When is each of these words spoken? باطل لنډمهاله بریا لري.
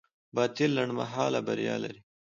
باطل 0.35 0.69
لنډمهاله 0.77 1.39
بریا 1.47 1.75
لري. 1.83 1.99